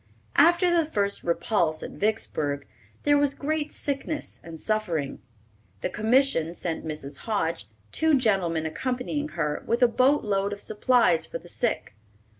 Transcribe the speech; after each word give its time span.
After 0.37 0.71
the 0.75 0.83
first 0.83 1.23
repulse 1.23 1.83
at 1.83 1.91
Vicksburg, 1.91 2.65
there 3.03 3.19
was 3.19 3.35
great 3.35 3.71
sickness 3.71 4.41
and 4.43 4.59
suffering. 4.59 5.21
The 5.81 5.91
Commission 5.91 6.55
sent 6.55 6.83
Mrs. 6.83 7.19
Hoge, 7.29 7.67
two 7.91 8.17
gentlemen 8.17 8.65
accompanying 8.65 9.27
her, 9.37 9.61
with 9.67 9.83
a 9.83 9.87
boat 9.87 10.23
load 10.23 10.53
of 10.53 10.59
supplies 10.59 11.27
for 11.27 11.37
the 11.37 11.49
sick. 11.49 11.93